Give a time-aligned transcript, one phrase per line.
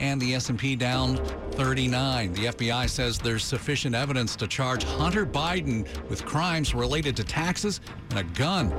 [0.00, 1.16] And the S&P down
[1.52, 2.32] 39.
[2.32, 7.80] The FBI says there's sufficient evidence to charge Hunter Biden with crimes related to taxes
[8.10, 8.70] and a gun.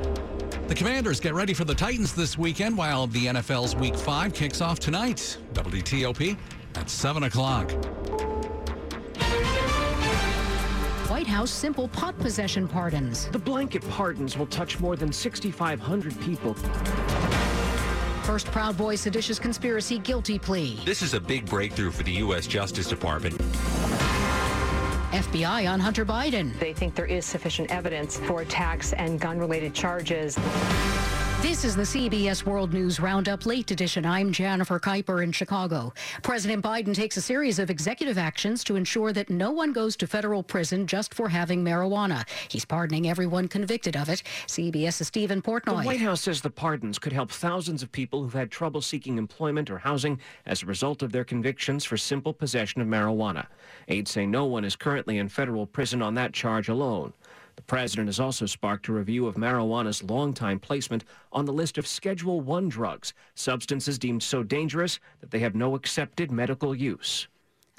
[0.68, 4.62] The Commanders get ready for the Titans this weekend while the NFL's Week 5 kicks
[4.62, 5.38] off tonight.
[5.54, 6.38] WTOP
[6.76, 7.72] at 7 o'clock.
[11.10, 13.28] White House simple pot possession pardons.
[13.30, 16.56] The blanket pardons will touch more than 6,500 people.
[18.28, 20.78] First Proud Boy seditious conspiracy guilty plea.
[20.84, 22.46] This is a big breakthrough for the U.S.
[22.46, 23.38] Justice Department.
[25.12, 26.52] FBI on Hunter Biden.
[26.60, 30.38] They think there is sufficient evidence for tax and gun related charges.
[31.42, 34.08] This is the CBS World News Roundup Late Edition.
[34.08, 35.94] I'm Jennifer Kuiper in Chicago.
[36.24, 40.08] President Biden takes a series of executive actions to ensure that no one goes to
[40.08, 42.28] federal prison just for having marijuana.
[42.50, 44.24] He's pardoning everyone convicted of it.
[44.48, 45.82] CBS's Stephen Portnoy.
[45.82, 49.20] The White House says the pardons could help thousands of people who've had trouble seeking
[49.20, 53.46] employment or housing as a result of their convictions for simple possession of marijuana.
[53.90, 57.14] Aides say no one is currently in federal prison on that charge alone.
[57.58, 61.88] The president has also sparked a review of marijuana's long-time placement on the list of
[61.88, 67.28] Schedule 1 drugs, substances deemed so dangerous that they have no accepted medical use.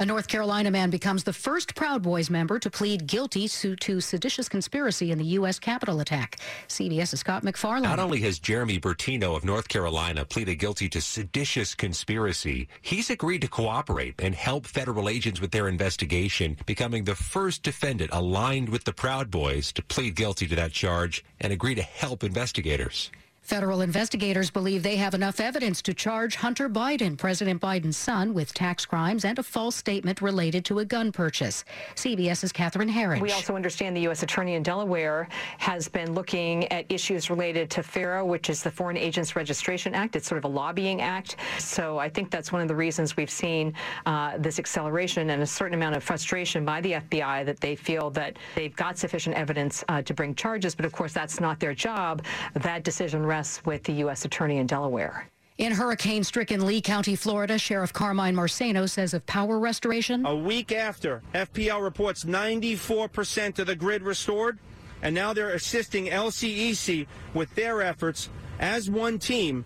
[0.00, 4.48] A North Carolina man becomes the first Proud Boys member to plead guilty to, seditious
[4.48, 5.58] conspiracy in the U.S.
[5.58, 6.36] Capitol attack.
[6.68, 7.82] CBS's Scott MacFarlane.
[7.82, 13.40] Not only has Jeremy Bertino of North Carolina pleaded guilty to seditious conspiracy, he's agreed
[13.40, 18.84] to cooperate and help federal agents with their investigation, becoming the first defendant aligned with
[18.84, 23.10] the Proud Boys to plead guilty to that charge and agree to help investigators.
[23.48, 28.52] Federal investigators believe they have enough evidence to charge Hunter Biden, President Biden's son, with
[28.52, 31.64] tax crimes and a false statement related to a gun purchase.
[31.94, 33.22] CBS's Catherine Herridge.
[33.22, 34.22] We also understand the U.S.
[34.22, 38.98] Attorney in Delaware has been looking at issues related to FARA, which is the Foreign
[38.98, 40.14] Agents Registration Act.
[40.14, 41.36] It's sort of a lobbying act.
[41.58, 43.72] So I think that's one of the reasons we've seen
[44.04, 48.10] uh, this acceleration and a certain amount of frustration by the FBI that they feel
[48.10, 50.74] that they've got sufficient evidence uh, to bring charges.
[50.74, 52.22] But of course, that's not their job.
[52.52, 54.24] That decision rests with the U.S.
[54.24, 55.28] Attorney in Delaware.
[55.58, 60.24] In hurricane stricken Lee County, Florida, Sheriff Carmine Marceno says of power restoration.
[60.26, 64.58] A week after, FPL reports 94% of the grid restored,
[65.02, 68.28] and now they're assisting LCEC with their efforts
[68.60, 69.64] as one team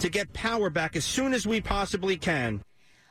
[0.00, 2.60] to get power back as soon as we possibly can.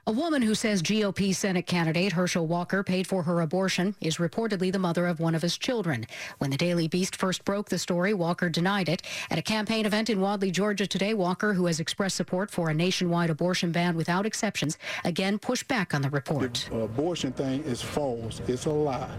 [0.08, 4.72] A woman who says GOP Senate candidate Herschel Walker paid for her abortion is reportedly
[4.72, 6.08] the mother of one of his children.
[6.38, 9.02] When the Daily Beast first broke the story, Walker denied it.
[9.30, 12.74] At a campaign event in Wadley, Georgia today, Walker, who has expressed support for a
[12.74, 16.70] nationwide abortion ban without exceptions, again pushed back on the report.
[16.72, 18.42] The abortion thing is false.
[18.48, 19.10] It's a lie.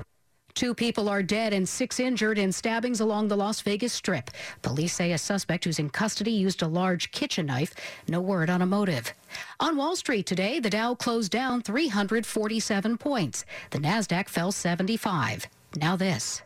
[0.54, 4.30] Two people are dead and six injured in stabbings along the Las Vegas Strip.
[4.62, 7.74] Police say a suspect who's in custody used a large kitchen knife.
[8.08, 9.12] No word on a motive.
[9.60, 13.44] On Wall Street today, the Dow closed down 347 points.
[13.70, 15.46] The Nasdaq fell 75.
[15.76, 16.42] Now this.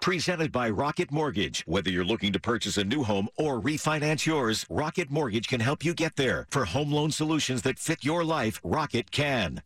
[0.00, 1.62] Presented by Rocket Mortgage.
[1.66, 5.84] Whether you're looking to purchase a new home or refinance yours, Rocket Mortgage can help
[5.84, 6.46] you get there.
[6.50, 9.60] For home loan solutions that fit your life, Rocket can.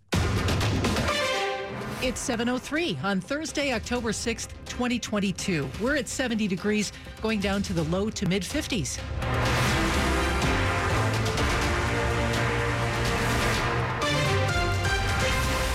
[2.05, 5.67] It's 7.03 on Thursday, October 6th, 2022.
[5.81, 6.93] We're at 70 degrees,
[7.23, 8.99] going down to the low to mid 50s.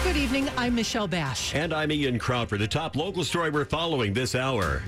[0.03, 0.47] Good evening.
[0.55, 1.55] I'm Michelle Basch.
[1.55, 2.59] And I'm Ian Crawford.
[2.59, 4.83] The top local story we're following this hour.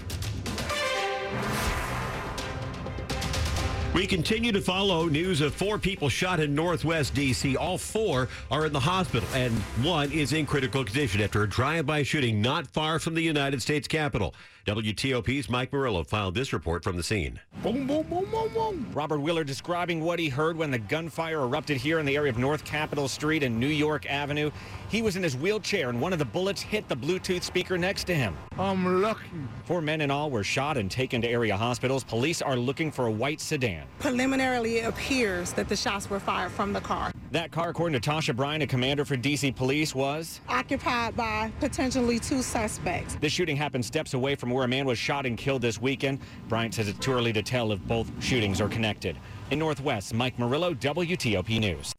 [3.94, 7.57] We continue to follow news of four people shot in Northwest D.C.
[7.57, 9.52] All four are in the hospital, and
[9.84, 13.90] one is in critical condition after a drive-by shooting not far from the United States
[13.90, 14.34] Capitol.
[14.67, 17.39] WTOP's Mike Murillo filed this report from the scene.
[17.63, 18.85] Boom, boom, boom, boom, boom.
[18.94, 22.37] Robert Wheeler describing what he heard when the gunfire erupted here in the area of
[22.37, 24.52] North Capitol Street and New York Avenue.
[24.90, 28.03] He was in his wheelchair and one of the bullets hit the Bluetooth speaker next
[28.05, 28.37] to him.
[28.59, 29.29] I'm lucky.
[29.66, 32.03] Four men in all were shot and taken to area hospitals.
[32.03, 33.87] Police are looking for a white sedan.
[33.97, 37.11] Preliminarily, it appears that the shots were fired from the car.
[37.31, 39.53] That car, according to Tasha Bryant, a commander for D.C.
[39.53, 43.16] Police, was occupied by potentially two suspects.
[43.22, 46.19] This shooting happened steps away from where a man was shot and killed this weekend.
[46.49, 49.17] Bryant says it's too early to tell if both shootings are connected.
[49.49, 51.93] In Northwest, Mike Murillo, WTOP News.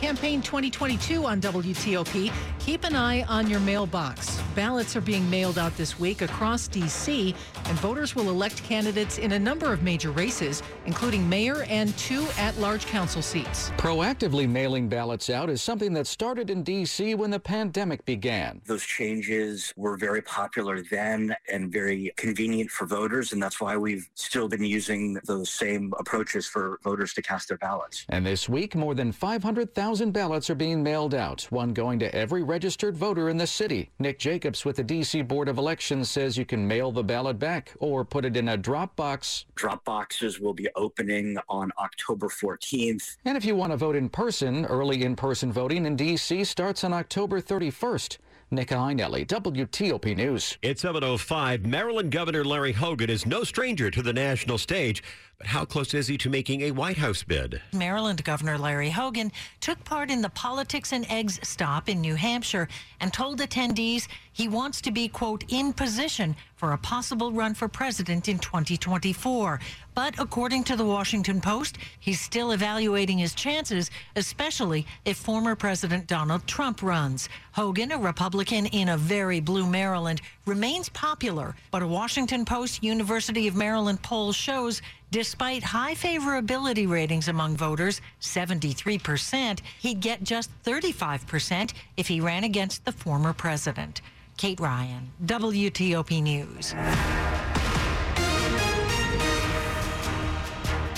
[0.00, 2.32] Campaign 2022 on WTOP.
[2.58, 4.40] Keep an eye on your mailbox.
[4.54, 7.34] Ballots are being mailed out this week across D.C.,
[7.66, 12.26] and voters will elect candidates in a number of major races, including mayor and two
[12.38, 13.72] at large council seats.
[13.76, 17.14] Proactively mailing ballots out is something that started in D.C.
[17.14, 18.62] when the pandemic began.
[18.64, 24.08] Those changes were very popular then and very convenient for voters, and that's why we've
[24.14, 28.06] still been using those same approaches for voters to cast their ballots.
[28.08, 32.44] And this week, more than 500,000 ballots are being mailed out, one going to every
[32.44, 33.90] registered voter in the city.
[33.98, 35.22] Nick Jacobs with the D.C.
[35.22, 38.56] Board of Elections says you can mail the ballot back or put it in a
[38.56, 39.46] drop box.
[39.56, 43.16] Drop boxes will be opening on October 14th.
[43.24, 46.44] And if you want to vote in person, early in person voting in D.C.
[46.44, 48.18] starts on October 31st.
[48.52, 50.58] Nick Iannelli, WTOP News.
[50.60, 51.64] It's 7.05.
[51.66, 55.04] Maryland Governor Larry Hogan is no stranger to the national stage.
[55.38, 57.62] But how close is he to making a White House bid?
[57.72, 59.30] Maryland Governor Larry Hogan
[59.60, 62.66] took part in the Politics and Eggs stop in New Hampshire
[62.98, 67.68] and told attendees he wants to be, quote, in position for a possible run for
[67.68, 69.60] president in 2024.
[70.02, 76.06] But according to the Washington Post, he's still evaluating his chances, especially if former President
[76.06, 77.28] Donald Trump runs.
[77.52, 83.46] Hogan, a Republican in a very blue Maryland, remains popular, but a Washington Post University
[83.46, 84.80] of Maryland poll shows
[85.10, 92.86] despite high favorability ratings among voters, 73%, he'd get just 35% if he ran against
[92.86, 94.00] the former president.
[94.38, 96.74] Kate Ryan, WTOP News.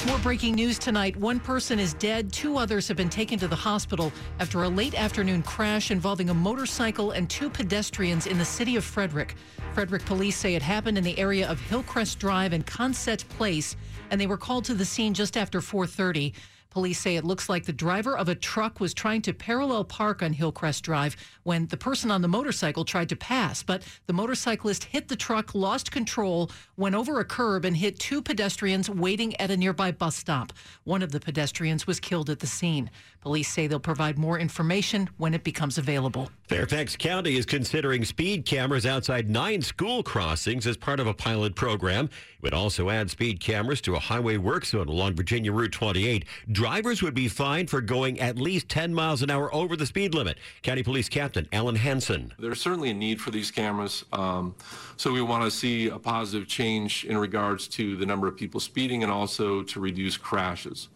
[0.06, 1.16] More breaking news tonight.
[1.16, 2.32] One person is dead.
[2.32, 6.34] Two others have been taken to the hospital after a late afternoon crash involving a
[6.34, 9.36] motorcycle and two pedestrians in the city of Frederick.
[9.74, 13.76] Frederick police say it happened in the area of Hillcrest Drive and Consett Place,
[14.10, 16.34] and they were called to the scene just after 430.
[16.72, 20.22] Police say it looks like the driver of a truck was trying to parallel park
[20.22, 23.62] on Hillcrest Drive when the person on the motorcycle tried to pass.
[23.62, 28.22] But the motorcyclist hit the truck, lost control, went over a curb, and hit two
[28.22, 30.54] pedestrians waiting at a nearby bus stop.
[30.84, 32.90] One of the pedestrians was killed at the scene.
[33.20, 36.30] Police say they'll provide more information when it becomes available.
[36.48, 41.54] Fairfax County is considering speed cameras outside nine school crossings as part of a pilot
[41.54, 42.06] program.
[42.06, 46.24] It would also add speed cameras to a highway work zone along Virginia Route 28.
[46.62, 50.14] Drivers would be fined for going at least 10 miles an hour over the speed
[50.14, 50.38] limit.
[50.62, 52.32] County Police Captain Alan Henson.
[52.38, 54.04] There's certainly a need for these cameras.
[54.12, 54.54] Um,
[54.96, 58.60] so we want to see a positive change in regards to the number of people
[58.60, 60.86] speeding and also to reduce crashes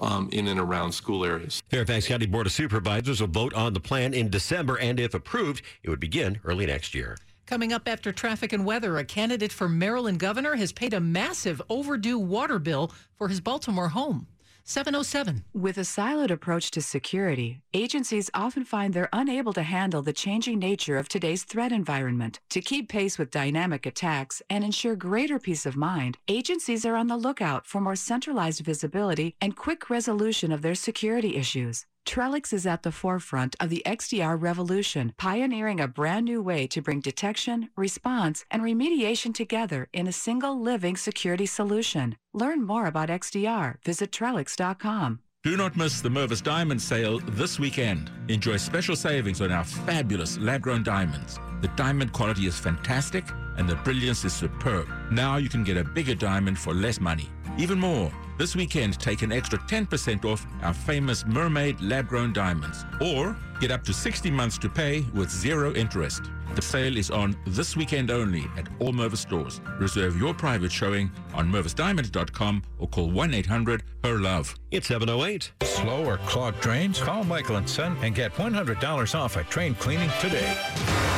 [0.00, 1.62] um, in and around school areas.
[1.68, 5.60] Fairfax County Board of Supervisors will vote on the plan in December, and if approved,
[5.82, 7.18] it would begin early next year.
[7.44, 11.60] Coming up after traffic and weather, a candidate for Maryland governor has paid a massive
[11.68, 14.28] overdue water bill for his Baltimore home.
[14.66, 15.44] 707.
[15.52, 20.58] With a siloed approach to security, agencies often find they're unable to handle the changing
[20.58, 22.40] nature of today's threat environment.
[22.48, 27.08] To keep pace with dynamic attacks and ensure greater peace of mind, agencies are on
[27.08, 31.84] the lookout for more centralized visibility and quick resolution of their security issues.
[32.04, 36.82] Trellix is at the forefront of the XDR revolution, pioneering a brand new way to
[36.82, 42.16] bring detection, response, and remediation together in a single living security solution.
[42.32, 43.76] Learn more about XDR.
[43.84, 45.20] Visit Trellix.com.
[45.42, 48.10] Do not miss the Mervis Diamond Sale this weekend.
[48.28, 51.38] Enjoy special savings on our fabulous lab grown diamonds.
[51.60, 53.24] The diamond quality is fantastic
[53.58, 54.88] and the brilliance is superb.
[55.10, 57.28] Now you can get a bigger diamond for less money.
[57.58, 62.84] Even more, this weekend take an extra 10% off our famous Mervis lab grown diamonds
[63.00, 66.22] or get up to 60 months to pay with zero interest.
[66.54, 69.60] The sale is on this weekend only at all Mervis stores.
[69.78, 74.54] Reserve your private showing on mervisdiamond.com or call 1-800-HER-LOVE.
[74.70, 75.52] It's 708.
[75.62, 77.00] Slow or clogged drains?
[77.00, 81.13] Call Michael and Son and get $100 off a train cleaning today.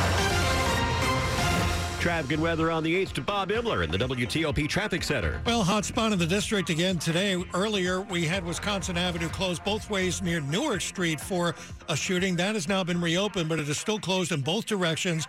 [1.99, 5.41] Traffic and weather on the 8th to Bob Imler in the WTOP Traffic Center.
[5.45, 7.43] Well, hot spot in the district again today.
[7.53, 11.55] Earlier, we had Wisconsin Avenue closed both ways near Newark Street for
[11.89, 12.35] a shooting.
[12.35, 15.27] That has now been reopened, but it is still closed in both directions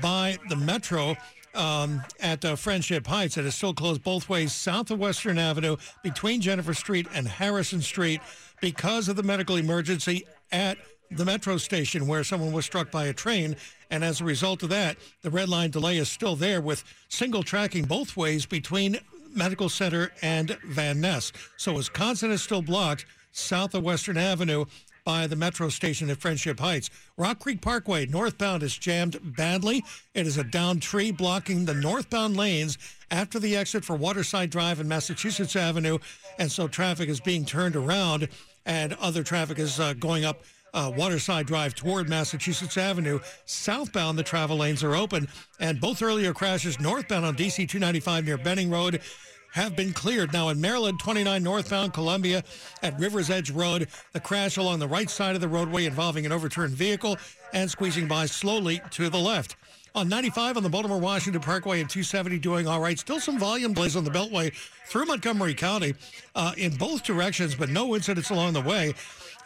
[0.00, 1.16] by the Metro.
[1.52, 3.36] Um, at uh, Friendship Heights.
[3.36, 7.80] It is still closed both ways south of Western Avenue between Jennifer Street and Harrison
[7.80, 8.20] Street
[8.60, 10.78] because of the medical emergency at
[11.10, 13.56] the metro station where someone was struck by a train.
[13.90, 17.42] And as a result of that, the red line delay is still there with single
[17.42, 18.98] tracking both ways between
[19.34, 21.32] Medical Center and Van Ness.
[21.56, 24.64] So Wisconsin is still blocked south of Western Avenue
[25.04, 26.90] by the metro station at Friendship Heights.
[27.16, 29.82] Rock Creek Parkway northbound is jammed badly.
[30.14, 32.78] It is a downed tree blocking the northbound lanes
[33.10, 35.98] after the exit for Waterside Drive and Massachusetts Avenue,
[36.38, 38.28] and so traffic is being turned around,
[38.66, 43.20] and other traffic is uh, going up uh, Waterside Drive toward Massachusetts Avenue.
[43.44, 48.38] Southbound, the travel lanes are open, and both earlier crashes northbound on DC 295 near
[48.38, 49.00] Benning Road
[49.52, 50.32] have been cleared.
[50.32, 52.42] Now in Maryland, 29 northbound Columbia
[52.82, 56.32] at Rivers Edge Road, the crash along the right side of the roadway involving an
[56.32, 57.16] overturned vehicle
[57.52, 59.56] and squeezing by slowly to the left.
[59.92, 62.96] On 95 on the Baltimore Washington Parkway and 270 doing all right.
[62.96, 64.54] Still some volume delays on the Beltway
[64.86, 65.94] through Montgomery County
[66.36, 68.94] uh, in both directions, but no incidents along the way.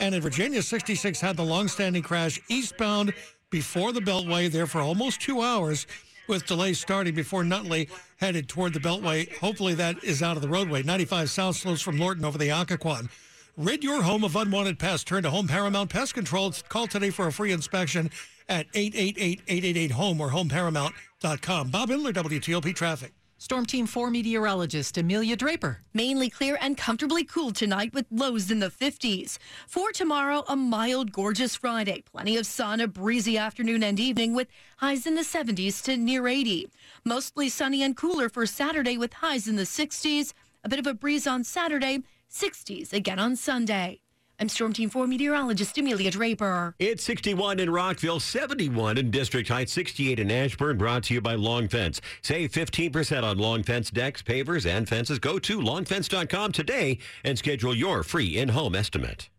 [0.01, 3.15] And in Virginia, 66 had the long-standing crash eastbound
[3.51, 5.87] before the Beltway there for almost two hours
[6.29, 9.33] with delays starting before Nutley headed toward the Beltway.
[9.37, 10.83] Hopefully that is out of the roadway.
[10.83, 13.09] 95 south slows from Lorton over the Occoquan.
[13.57, 15.05] Rid your home of unwanted pests.
[15.05, 16.53] Turn to Home Paramount Pest Control.
[16.69, 18.11] Call today for a free inspection
[18.49, 21.71] at 888-888-HOME or homeparamount.com.
[21.71, 23.13] Bob Imler, WTOP Traffic.
[23.45, 25.83] Storm Team 4 meteorologist Amelia Draper.
[25.93, 29.37] Mainly clear and comfortably cool tonight with lows in the 50s.
[29.69, 32.05] For tomorrow, a mild, gorgeous Friday.
[32.11, 34.49] Plenty of sun, a breezy afternoon and evening with
[34.79, 36.71] highs in the 70s to near 80.
[37.05, 40.33] Mostly sunny and cooler for Saturday with highs in the 60s.
[40.65, 41.99] A bit of a breeze on Saturday,
[42.31, 44.01] 60s again on Sunday.
[44.41, 46.75] I'm Storm Team 4 meteorologist Amelia Draper.
[46.81, 51.37] It's 61 in Rockville, 71 in District Heights, 68 in Ashburn, brought to you by
[51.37, 52.01] Long Fence.
[52.21, 55.21] Save 15% on Long Fence decks, pavers, and fences.
[55.21, 59.31] Go to longfence.com today and schedule your free in-home estimate.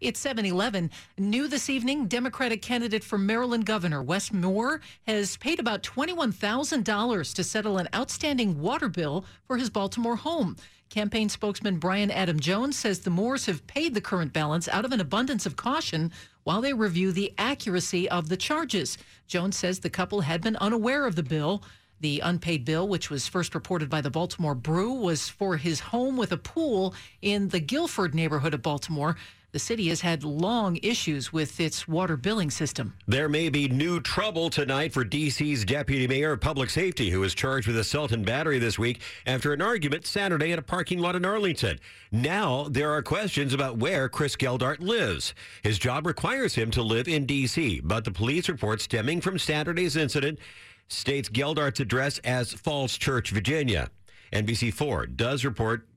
[0.00, 0.90] It's 7 Eleven.
[1.18, 7.44] New this evening, Democratic candidate for Maryland governor Wes Moore has paid about $21,000 to
[7.44, 10.56] settle an outstanding water bill for his Baltimore home.
[10.90, 14.90] Campaign spokesman Brian Adam Jones says the Moores have paid the current balance out of
[14.90, 16.10] an abundance of caution
[16.42, 18.98] while they review the accuracy of the charges.
[19.28, 21.62] Jones says the couple had been unaware of the bill.
[22.00, 26.16] The unpaid bill, which was first reported by the Baltimore Brew, was for his home
[26.16, 26.92] with a pool
[27.22, 29.16] in the Guilford neighborhood of Baltimore.
[29.52, 32.94] The city has had long issues with its water billing system.
[33.08, 37.34] There may be new trouble tonight for D.C.'s Deputy Mayor of Public Safety, who was
[37.34, 41.16] charged with assault and battery this week after an argument Saturday at a parking lot
[41.16, 41.80] in Arlington.
[42.12, 45.34] Now there are questions about where Chris Geldart lives.
[45.64, 49.96] His job requires him to live in D.C., but the police report stemming from Saturday's
[49.96, 50.38] incident
[50.86, 53.90] states Geldart's address as Falls Church, Virginia.
[54.32, 55.88] NBC4 does report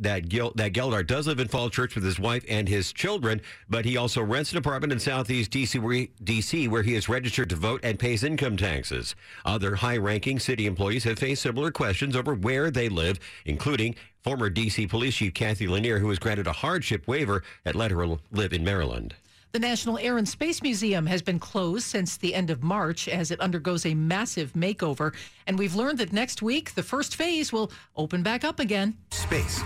[0.00, 3.40] that Gil, that Geldart does live in Fall Church with his wife and his children,
[3.68, 7.08] but he also rents an apartment in Southeast DC where, he, DC where he is
[7.08, 9.14] registered to vote and pays income taxes.
[9.44, 14.88] Other high-ranking city employees have faced similar questions over where they live, including former DC
[14.88, 18.64] Police Chief Cathy Lanier, who was granted a hardship waiver that let her live in
[18.64, 19.14] Maryland.
[19.52, 23.32] The National Air and Space Museum has been closed since the end of March as
[23.32, 25.12] it undergoes a massive makeover.
[25.48, 28.96] And we've learned that next week, the first phase will open back up again.
[29.10, 29.60] Space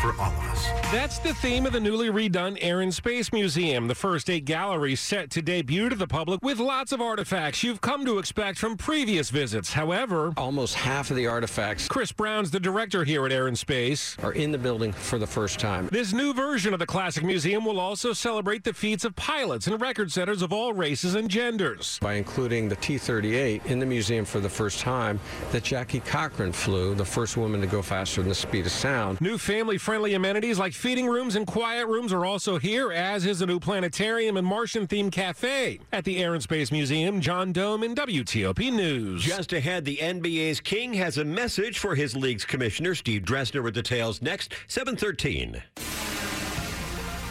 [0.00, 0.66] for all of us.
[0.90, 3.86] That's the theme of the newly redone Air and Space Museum.
[3.86, 7.82] The first eight galleries set to debut to the public with lots of artifacts you've
[7.82, 9.74] come to expect from previous visits.
[9.74, 11.86] However, almost half of the artifacts.
[11.86, 14.16] Chris Browne's the director here at Air and Space.
[14.22, 15.88] Are in the building for the first time.
[15.92, 19.78] This new version of the classic museum will also celebrate the feats of pilots and
[19.82, 21.98] record setters of all races and genders.
[22.00, 25.20] By including the T 38 in the museum for the first time,
[25.52, 29.20] that Jackie Cochran flew, the first woman to go faster than the speed of sound.
[29.20, 33.42] New family friendly amenities like feeding rooms and quiet rooms are also here, as is
[33.42, 35.80] a new planetarium and Martian themed cafe.
[35.92, 39.22] At the Air and Space Museum, John Domen WTOP News.
[39.22, 43.74] Just ahead, the NBA's King has a message for his league's commissioner, Steve Dresner, with
[43.74, 45.62] details next, 713.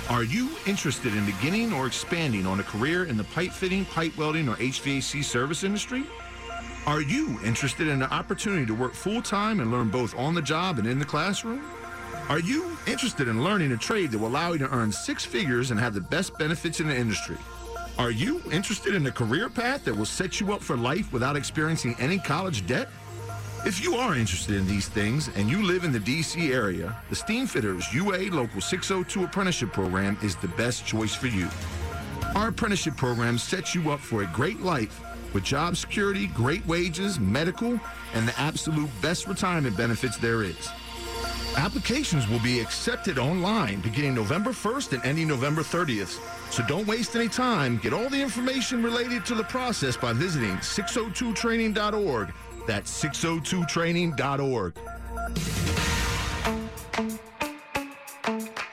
[0.09, 4.17] Are you interested in beginning or expanding on a career in the pipe fitting, pipe
[4.17, 6.03] welding, or HVAC service industry?
[6.87, 10.41] Are you interested in an opportunity to work full time and learn both on the
[10.41, 11.63] job and in the classroom?
[12.27, 15.69] Are you interested in learning a trade that will allow you to earn six figures
[15.69, 17.37] and have the best benefits in the industry?
[17.99, 21.35] Are you interested in a career path that will set you up for life without
[21.35, 22.89] experiencing any college debt?
[23.65, 27.15] If you are interested in these things and you live in the DC area, the
[27.15, 31.49] Steamfitters UA Local 602 Apprenticeship Program is the best choice for you.
[32.35, 35.01] Our apprenticeship program sets you up for a great life
[35.33, 37.79] with job security, great wages, medical,
[38.13, 40.69] and the absolute best retirement benefits there is.
[41.57, 46.19] Applications will be accepted online beginning November 1st and ending November 30th.
[46.51, 47.77] So don't waste any time.
[47.77, 52.33] Get all the information related to the process by visiting 602training.org.
[52.69, 54.77] That's 602training.org.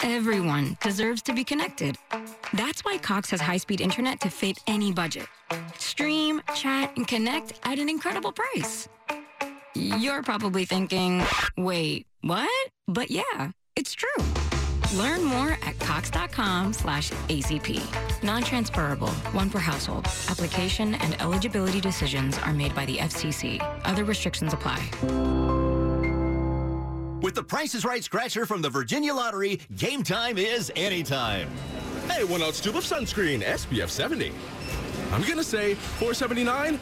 [0.02, 1.96] Everyone deserves to be connected.
[2.52, 5.26] That's why Cox has high speed internet to fit any budget.
[5.78, 8.86] Stream, chat, and connect at an incredible price.
[9.74, 11.24] You're probably thinking,
[11.56, 12.70] wait, what?
[12.86, 14.45] But yeah, it's true.
[14.94, 17.82] Learn more at cox.com slash ACP.
[18.22, 20.06] Non-transferable, one per household.
[20.28, 23.60] Application and eligibility decisions are made by the FCC.
[23.84, 24.78] Other restrictions apply.
[27.22, 31.48] With the Price is Right scratcher from the Virginia Lottery, game time is anytime.
[32.08, 34.32] Hey, one ounce tube of sunscreen, SPF 70.
[35.12, 36.78] I'm gonna say 479,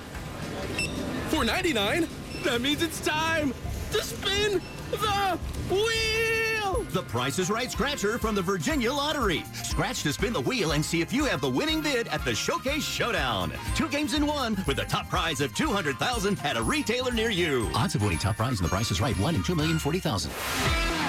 [1.31, 2.09] 499.
[2.43, 3.55] That means it's time
[3.93, 5.39] to spin the
[5.71, 6.54] wheel.
[6.75, 9.45] The Price is Right scratcher from the Virginia Lottery.
[9.63, 12.35] Scratch to spin the wheel and see if you have the winning bid at the
[12.35, 13.53] Showcase Showdown.
[13.77, 17.71] Two games in one with a top prize of 200000 at a retailer near you.
[17.75, 21.04] Odds of winning top prize in the Price is Right, 1 in 2,040,000.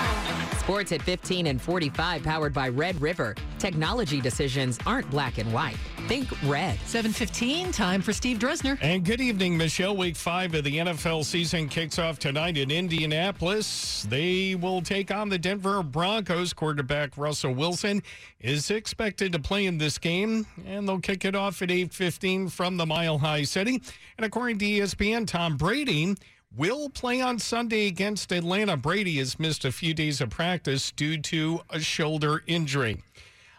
[0.66, 3.36] Sports at 15 and 45, powered by Red River.
[3.60, 5.78] Technology decisions aren't black and white.
[6.08, 6.80] Think red.
[6.88, 8.76] 715, time for Steve Dresner.
[8.82, 9.96] And good evening, Michelle.
[9.96, 14.08] Week five of the NFL season kicks off tonight in Indianapolis.
[14.10, 16.52] They will take on the Denver Broncos.
[16.52, 18.02] Quarterback Russell Wilson
[18.40, 22.78] is expected to play in this game, and they'll kick it off at 8.15 from
[22.78, 23.84] the Mile High City.
[24.18, 26.16] And according to ESPN, Tom Brady
[26.56, 28.78] will play on Sunday against Atlanta.
[28.78, 33.02] Brady has missed a few days of practice due to a shoulder injury.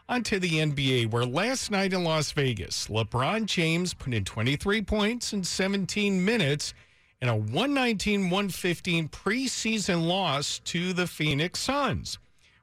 [0.09, 4.83] On to the NBA, where last night in Las Vegas, LeBron James put in 23
[4.83, 6.75] points in 17 minutes
[7.21, 12.19] in a 119 115 preseason loss to the Phoenix Suns.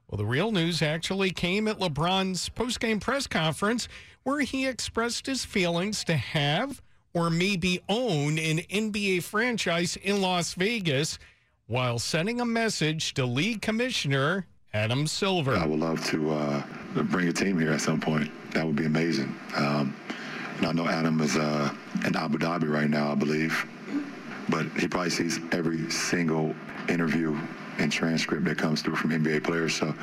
[0.07, 3.87] Well, the real news actually came at LeBron's postgame press conference,
[4.23, 6.81] where he expressed his feelings to have
[7.13, 11.19] or maybe own an NBA franchise in Las Vegas
[11.67, 15.55] while sending a message to league commissioner Adam Silver.
[15.55, 16.63] I would love to uh,
[17.03, 18.31] bring a team here at some point.
[18.53, 19.35] That would be amazing.
[19.55, 19.95] Um,
[20.57, 21.71] and I know Adam is uh,
[22.05, 23.65] in Abu Dhabi right now, I believe,
[24.49, 26.55] but he probably sees every single
[26.89, 27.37] interview
[27.77, 29.75] and transcript that comes through from NBA players.
[29.75, 29.93] So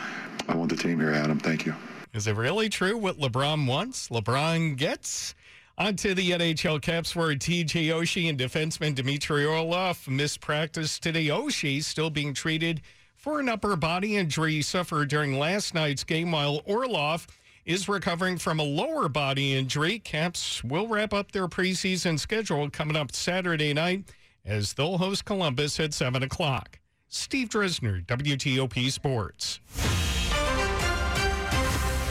[0.49, 1.38] I want the team here, Adam.
[1.38, 1.75] Thank you.
[2.12, 5.35] Is it really true what LeBron wants, LeBron gets?
[5.81, 11.29] On to the NHL Caps where TJ Oshie and defenseman Dmitry Orlov missed practice today.
[11.29, 12.83] Oshie is still being treated
[13.17, 17.27] for an upper body injury he suffered during last night's game, while Orlov
[17.65, 19.99] is recovering from a lower body injury.
[19.99, 24.04] Caps will wrap up their preseason schedule coming up Saturday night
[24.45, 26.78] as they'll host Columbus at 7 o'clock.
[27.09, 29.61] Steve Dresner, WTOP Sports.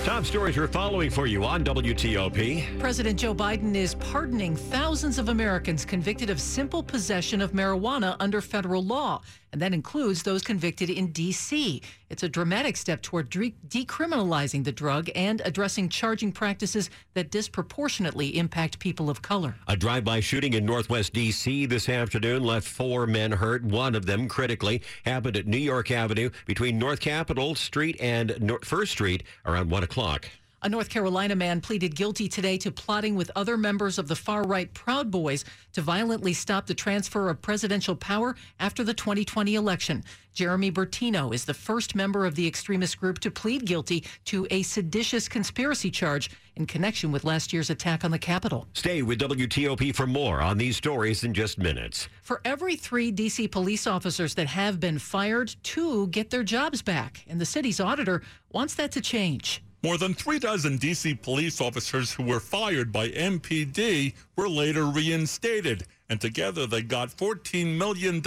[0.05, 2.79] Top stories we're following for you on WTOP.
[2.79, 8.39] President Joe Biden is pardoning thousands of Americans convicted of simple possession of marijuana under
[8.39, 11.81] federal law, and that includes those convicted in D.C.
[12.09, 18.37] It's a dramatic step toward de- decriminalizing the drug and addressing charging practices that disproportionately
[18.37, 19.55] impact people of color.
[19.67, 21.67] A drive by shooting in Northwest D.C.
[21.67, 24.81] this afternoon left four men hurt, one of them critically.
[25.05, 30.27] Happened at New York Avenue between North Capitol Street and First Street around 1 o'clock.
[30.61, 34.43] A North Carolina man pleaded guilty today to plotting with other members of the far
[34.43, 40.03] right Proud Boys to violently stop the transfer of presidential power after the 2020 election.
[40.33, 44.61] Jeremy Bertino is the first member of the extremist group to plead guilty to a
[44.63, 48.67] seditious conspiracy charge in connection with last year's attack on the Capitol.
[48.73, 52.09] Stay with WTOP for more on these stories in just minutes.
[52.21, 53.47] For every three D.C.
[53.47, 58.21] police officers that have been fired, two get their jobs back, and the city's auditor
[58.51, 59.63] wants that to change.
[59.81, 61.15] More than three dozen D.C.
[61.15, 67.77] police officers who were fired by MPD were later reinstated, and together they got $14
[67.77, 68.21] million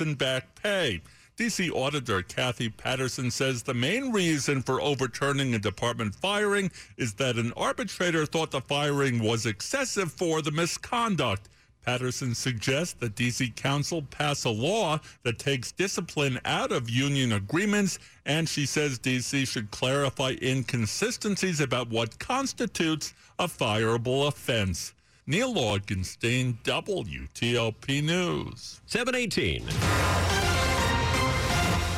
[0.00, 1.02] in back pay.
[1.36, 1.70] D.C.
[1.70, 7.52] Auditor Kathy Patterson says the main reason for overturning a department firing is that an
[7.54, 11.50] arbitrator thought the firing was excessive for the misconduct.
[11.84, 13.50] Patterson suggests that D.C.
[13.56, 19.44] Council pass a law that takes discipline out of union agreements, and she says D.C.
[19.44, 24.94] should clarify inconsistencies about what constitutes a fireable offense.
[25.26, 28.80] Neil Augenstein, WTOP News.
[28.86, 29.66] 718.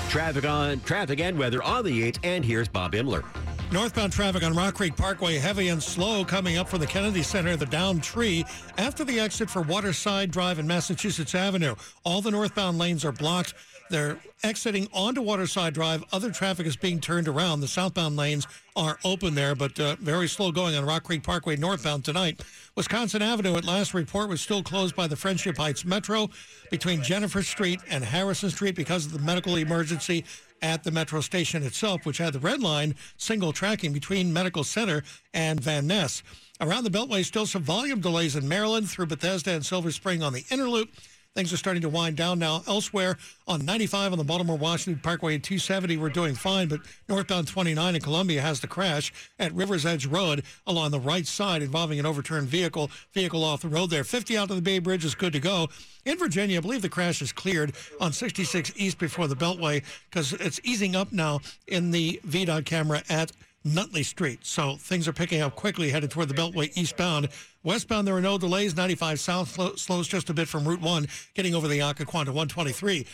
[0.09, 3.25] Traffic on traffic and weather on the 8th, and here's Bob Imler.
[3.73, 7.57] Northbound traffic on Rock Creek Parkway heavy and slow coming up from the Kennedy Center,
[7.57, 8.45] the down tree
[8.79, 11.75] after the exit for Waterside Drive and Massachusetts Avenue.
[12.05, 13.55] All the northbound lanes are blocked.
[13.91, 16.05] They're exiting onto Waterside Drive.
[16.13, 17.61] Other traffic is being turned around.
[17.61, 21.57] The southbound lanes are open there, but uh, very slow going on Rock Creek Parkway
[21.57, 22.41] northbound tonight.
[22.77, 26.31] Wisconsin Avenue, at last report, was still closed by the Friendship Heights Metro
[26.71, 30.25] between Jennifer Street and Harrison Street because of the medical emergency
[30.63, 35.03] at the metro station itself, which had the red line single tracking between Medical Center
[35.35, 36.23] and Van Ness.
[36.61, 40.33] Around the Beltway, still some volume delays in Maryland through Bethesda and Silver Spring on
[40.33, 40.91] the inner loop.
[41.37, 42.63] Things are starting to wind down now.
[42.67, 47.47] Elsewhere on 95 on the Baltimore Washington Parkway and 270, we're doing fine, but northbound
[47.47, 52.01] 29 in Columbia has the crash at Rivers Edge Road along the right side involving
[52.01, 52.91] an overturned vehicle.
[53.13, 54.03] Vehicle off the road there.
[54.03, 55.69] 50 out to the Bay Bridge is good to go.
[56.07, 60.33] In Virginia, I believe the crash is cleared on 66 East before the Beltway because
[60.33, 63.31] it's easing up now in the VDOT camera at
[63.67, 64.39] Nutley Street.
[64.43, 67.29] So things are picking up quickly headed toward the Beltway eastbound.
[67.65, 68.77] Westbound, there are no delays.
[68.77, 72.33] 95 south slow, slows just a bit from Route 1, getting over the Occoquan to
[72.33, 73.07] 123.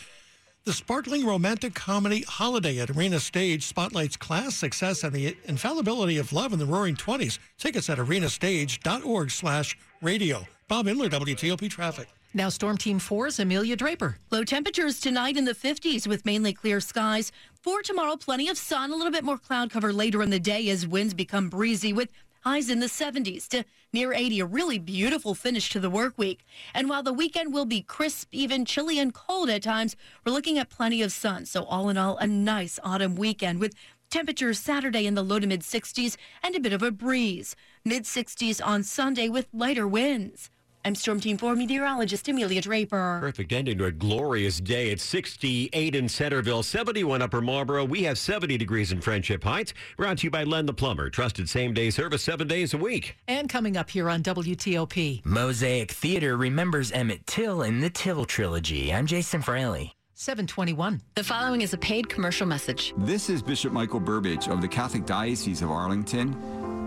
[0.65, 6.31] The sparkling romantic comedy Holiday at Arena Stage spotlights class, success, and the infallibility of
[6.31, 7.37] love in the roaring 20s.
[7.57, 10.47] Tickets at arenastage.org slash radio.
[10.69, 12.07] Bob Imler, WTOP Traffic.
[12.35, 14.17] Now, Storm Team 4's Amelia Draper.
[14.31, 17.31] Low temperatures tonight in the 50s with mainly clear skies.
[17.63, 20.67] For tomorrow, plenty of sun, a little bit more cloud cover later in the day
[20.67, 24.41] as winds become breezy with highs in the 70s to near 80.
[24.41, 26.43] A really beautiful finish to the work week.
[26.73, 29.95] And while the weekend will be crisp, even chilly and cold at times,
[30.25, 31.45] we're looking at plenty of sun.
[31.45, 33.75] So, all in all, a nice autumn weekend with
[34.09, 37.55] temperatures Saturday in the low to mid 60s and a bit of a breeze.
[37.85, 40.49] Mid 60s on Sunday with lighter winds.
[40.85, 43.19] I'm Storm Team 4 meteorologist Amelia Draper.
[43.21, 44.89] Perfect ending to a glorious day.
[44.89, 47.85] It's 68 in Centreville, 71 Upper Marlboro.
[47.85, 49.73] We have 70 degrees in Friendship Heights.
[49.95, 51.09] Brought to you by Len the Plumber.
[51.09, 53.15] Trusted same day service seven days a week.
[53.29, 55.25] And coming up here on WTOP.
[55.25, 58.93] Mosaic Theater remembers Emmett Till in the Till trilogy.
[58.93, 59.93] I'm Jason Fraley.
[60.15, 61.01] 721.
[61.15, 62.93] The following is a paid commercial message.
[62.97, 66.33] This is Bishop Michael Burbidge of the Catholic Diocese of Arlington.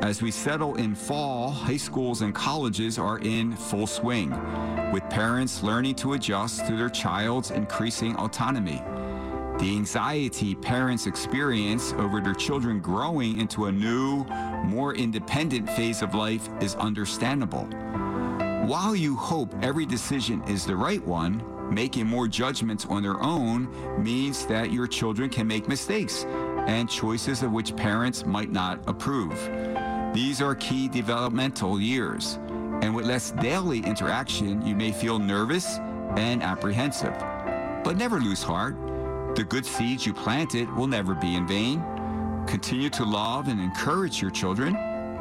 [0.03, 4.31] As we settle in fall, high schools and colleges are in full swing,
[4.93, 8.83] with parents learning to adjust to their child's increasing autonomy.
[9.59, 14.25] The anxiety parents experience over their children growing into a new,
[14.65, 17.65] more independent phase of life is understandable.
[18.67, 23.69] While you hope every decision is the right one, making more judgments on their own
[24.03, 26.27] means that your children can make mistakes
[26.67, 29.33] and choices of which parents might not approve.
[30.17, 32.39] These are key developmental years,
[32.81, 35.77] and with less daily interaction, you may feel nervous
[36.17, 37.13] and apprehensive.
[37.85, 38.77] But never lose heart.
[39.37, 41.85] The good seeds you planted will never be in vain.
[42.47, 44.73] Continue to love and encourage your children.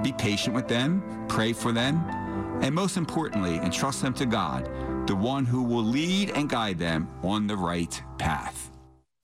[0.02, 1.98] Be patient with them, pray for them,
[2.62, 4.70] and most importantly, entrust them to God,
[5.08, 8.72] the one who will lead and guide them on the right path.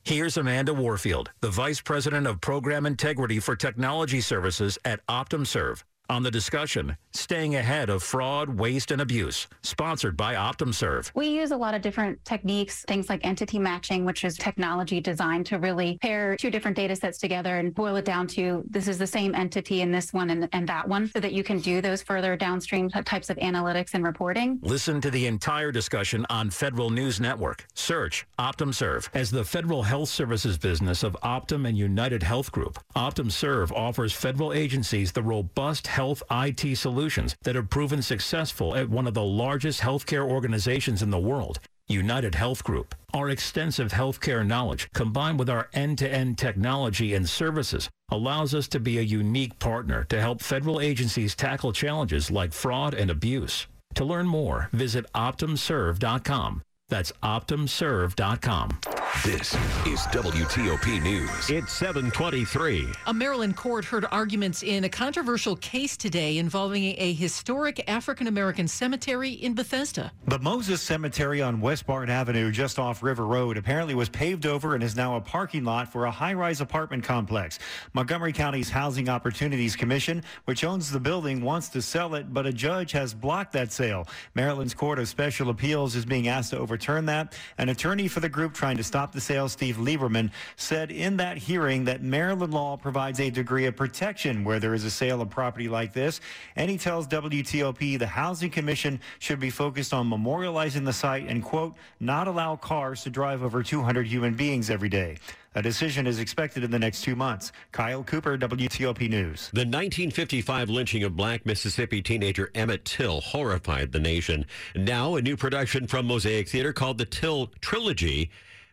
[0.04, 6.24] Here's Amanda Warfield, the Vice President of Program Integrity for Technology Services at OptumServe, on
[6.24, 11.12] the discussion Staying Ahead of Fraud, Waste, and Abuse, sponsored by OptumServe.
[11.16, 15.46] We use a lot of different techniques, things like entity matching, which is technology designed
[15.48, 18.98] to really pair two different data sets together and boil it down to this is
[18.98, 21.82] the same entity in this one and, and that one, so that you can do
[21.82, 24.60] those further downstream types of analytics and reporting.
[24.62, 27.66] Listen to the entire discussion on Federal News Network.
[27.74, 29.10] Search OptumServe.
[29.14, 34.54] As the federal health services business of Optum and United Health Group, OptumServe offers federal
[34.54, 36.01] agencies the robust health
[36.32, 41.20] IT solutions that have proven successful at one of the largest healthcare organizations in the
[41.20, 41.60] world.
[41.88, 42.96] United Health Group.
[43.14, 48.98] Our extensive healthcare knowledge, combined with our end-to-end technology and services, allows us to be
[48.98, 53.68] a unique partner to help federal agencies tackle challenges like fraud and abuse.
[53.96, 56.62] To learn more, visit OptumServe.com.
[56.88, 58.80] That's OptumServe.com.
[59.26, 59.54] This
[59.86, 61.50] is WTOP News.
[61.50, 62.88] It's 723.
[63.06, 68.68] A Maryland court heard arguments in a controversial case today involving a historic African American
[68.68, 70.12] cemetery in Bethesda.
[70.26, 74.84] The Moses Cemetery on Westbard Avenue, just off River Road, apparently was paved over and
[74.84, 77.60] is now a parking lot for a high rise apartment complex.
[77.94, 82.54] Montgomery County's Housing Opportunities Commission, which owns the building, wants to sell it, but a
[82.54, 84.08] judge has blocked that sale.
[84.34, 87.38] Maryland's Court of Special Appeals is being asked to overturn that.
[87.60, 91.38] An attorney for the group trying to stop the sale, Steve Lieberman, said in that
[91.38, 95.30] hearing that Maryland law provides a degree of protection where there is a sale of
[95.30, 96.22] property like this.
[96.56, 101.44] And he tells WTOP the Housing Commission should be focused on memorializing the site and,
[101.44, 105.18] quote, not allow cars to drive over 200 human beings every day.
[105.54, 107.52] A decision is expected in the next two months.
[107.74, 109.50] Kyle Cooper, WTOP News.
[109.52, 114.46] The 1955 lynching of black Mississippi teenager Emmett Till horrified the nation.
[114.76, 118.32] Now, a new production from Mosaic Theater called the Till Trilogy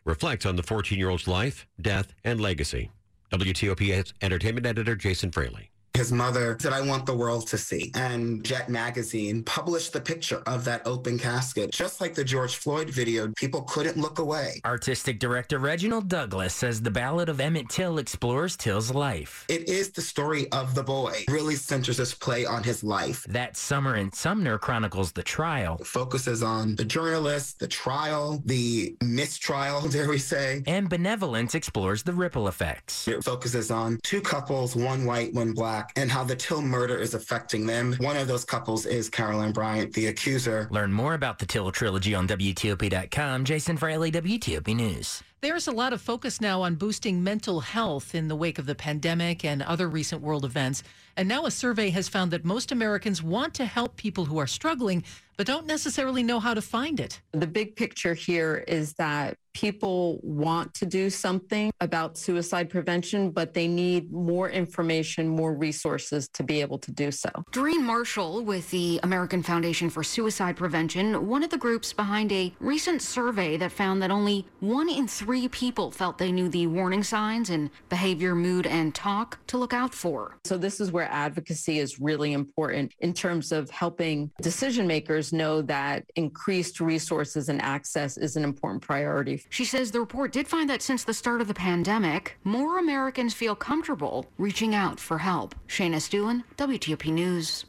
[0.09, 2.90] reflects on the 14 year old's life, death, and legacy.
[3.31, 5.71] WTOP Entertainment Editor Jason Fraley.
[5.94, 7.90] His mother said, I want the world to see.
[7.94, 11.72] And Jet Magazine published the picture of that open casket.
[11.72, 14.61] Just like the George Floyd video, people couldn't look away.
[14.64, 19.44] Artistic director Reginald Douglas says the Ballad of Emmett Till explores Till's life.
[19.48, 23.24] It is the story of the boy, really centers this play on his life.
[23.29, 25.79] That Summer in Sumner chronicles the trial.
[25.81, 30.62] It focuses on the journalist, the trial, the mistrial, dare we say.
[30.66, 33.09] And Benevolence explores the ripple effects.
[33.09, 37.14] It focuses on two couples, one white, one black, and how the Till murder is
[37.14, 37.94] affecting them.
[37.98, 40.68] One of those couples is Carolyn Bryant, the accuser.
[40.70, 43.44] Learn more about the Till trilogy on WTOP.com.
[43.44, 45.22] Jason Fraley, WTOP News.
[45.40, 48.74] There's a lot of focus now on boosting mental health in the wake of the
[48.74, 50.82] pandemic and other recent world events.
[51.16, 54.48] And now a survey has found that most Americans want to help people who are
[54.48, 55.04] struggling,
[55.36, 57.20] but don't necessarily know how to find it.
[57.30, 63.54] The big picture here is that people want to do something about suicide prevention, but
[63.54, 67.30] they need more information, more resources to be able to do so.
[67.52, 72.52] Doreen Marshall with the American Foundation for Suicide Prevention, one of the groups behind a
[72.61, 77.02] recent survey that found that only one in three people felt they knew the warning
[77.02, 80.37] signs in behavior, mood, and talk to look out for.
[80.44, 85.62] So this is where advocacy is really important in terms of helping decision makers know
[85.62, 89.38] that increased resources and access is an important priority.
[89.51, 93.35] She says the report did find that since the start of the pandemic, more Americans
[93.35, 95.55] feel comfortable reaching out for help.
[95.66, 97.64] Shayna Estulin, WTOP News.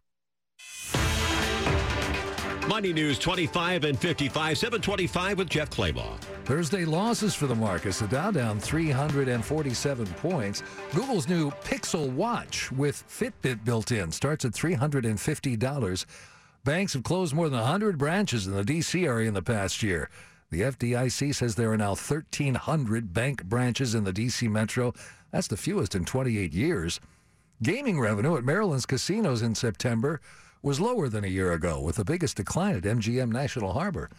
[2.69, 6.19] Money News 25 and 55, 725 with Jeff Clabaugh.
[6.45, 7.99] Thursday losses for the markets.
[7.99, 10.61] The Dow down 347 points.
[10.93, 16.05] Google's new Pixel Watch with Fitbit built in starts at $350.
[16.63, 19.03] Banks have closed more than 100 branches in the D.C.
[19.03, 20.09] area in the past year.
[20.51, 24.47] The FDIC says there are now 1,300 bank branches in the D.C.
[24.47, 24.93] metro.
[25.31, 26.99] That's the fewest in 28 years.
[27.61, 30.21] Gaming revenue at Maryland's casinos in September
[30.63, 34.09] was lower than a year ago, with the biggest decline at MGM National Harbor.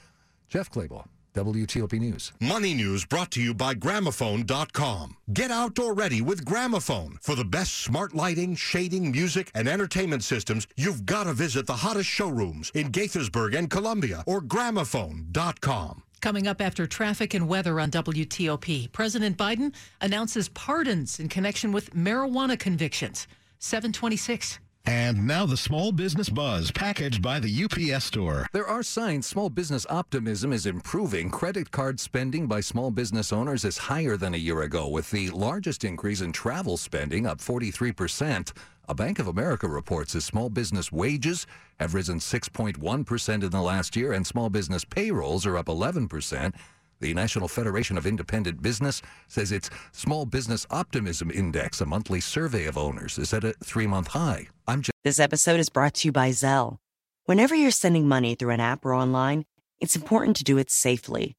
[0.48, 2.32] Jeff Clabaugh, WTOP News.
[2.40, 5.16] Money News brought to you by Gramophone.com.
[5.32, 7.16] Get outdoor ready with Gramophone.
[7.22, 11.76] For the best smart lighting, shading, music, and entertainment systems, you've got to visit the
[11.76, 16.04] hottest showrooms in Gaithersburg and Columbia or Gramophone.com.
[16.20, 21.94] Coming up after traffic and weather on WTOP, President Biden announces pardons in connection with
[21.94, 23.26] marijuana convictions.
[23.58, 24.58] 726.
[24.86, 28.46] And now the small business buzz packaged by the UPS store.
[28.52, 31.30] There are signs small business optimism is improving.
[31.30, 35.30] Credit card spending by small business owners is higher than a year ago, with the
[35.30, 38.52] largest increase in travel spending up 43%.
[38.88, 41.46] A Bank of America reports that small business wages
[41.78, 46.54] have risen 6.1% in the last year, and small business payrolls are up 11%.
[47.00, 52.66] The National Federation of Independent Business says its Small Business Optimism Index, a monthly survey
[52.66, 54.48] of owners, is at a three month high.
[54.68, 54.92] I'm Jeff.
[55.02, 56.76] This episode is brought to you by Zelle.
[57.24, 59.46] Whenever you're sending money through an app or online,
[59.80, 61.36] it's important to do it safely.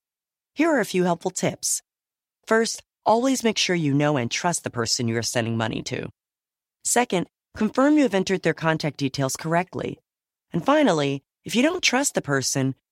[0.55, 1.83] Here are a few helpful tips.
[2.47, 6.09] First, always make sure you know and trust the person you are sending money to.
[6.83, 9.99] Second, confirm you have entered their contact details correctly.
[10.51, 12.73] And finally, if you don't trust the person,